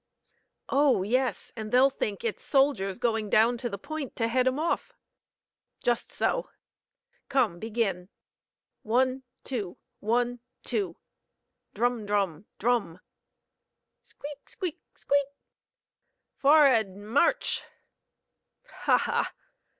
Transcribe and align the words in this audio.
"Oh, 0.69 1.03
yes; 1.03 1.51
and 1.55 1.71
they'll 1.71 1.91
think 1.91 2.23
it's 2.23 2.41
soldiers 2.41 2.97
going 2.97 3.29
down 3.29 3.55
to 3.59 3.69
the 3.69 3.77
Point 3.77 4.15
to 4.15 4.27
head 4.29 4.47
'em 4.47 4.57
off." 4.57 4.93
"Just 5.83 6.09
so. 6.09 6.49
Come, 7.29 7.59
begin! 7.59 8.09
One, 8.81 9.21
two, 9.43 9.77
one, 9.99 10.39
two!" 10.63 10.97
Drum! 11.75 12.07
drum!! 12.07 12.47
drum!!! 12.57 12.99
Squeak! 14.01 14.49
squeak!! 14.49 14.81
squeak!!! 14.95 15.27
"For'ard 16.35 16.95
march!" 16.95 17.63
"Ha! 18.85 18.97
ha!" 18.97 19.31